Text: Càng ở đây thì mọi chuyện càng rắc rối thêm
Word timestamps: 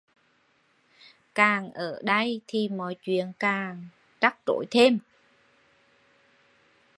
Càng 1.35 1.71
ở 1.73 1.99
đây 2.03 2.41
thì 2.47 2.69
mọi 2.69 2.95
chuyện 3.03 3.31
càng 3.39 3.87
rắc 4.21 4.37
rối 4.45 4.65
thêm 4.71 4.99